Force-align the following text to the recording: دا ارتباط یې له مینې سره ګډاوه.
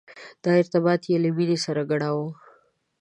دا 0.43 0.51
ارتباط 0.61 1.01
یې 1.09 1.17
له 1.23 1.29
مینې 1.37 1.57
سره 1.65 1.81
ګډاوه. 1.91 2.27